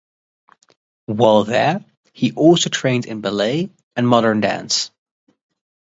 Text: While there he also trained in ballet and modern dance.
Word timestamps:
While 1.05 1.43
there 1.43 1.85
he 2.11 2.31
also 2.31 2.71
trained 2.71 3.05
in 3.05 3.21
ballet 3.21 3.69
and 3.95 4.07
modern 4.07 4.39
dance. 4.41 4.89